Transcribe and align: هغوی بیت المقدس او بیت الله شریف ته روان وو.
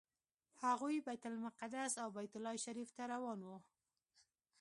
هغوی 0.63 1.01
بیت 1.07 1.23
المقدس 1.31 1.91
او 2.03 2.07
بیت 2.17 2.33
الله 2.37 2.55
شریف 2.65 2.89
ته 2.95 3.03
روان 3.13 3.39
وو. 3.43 3.57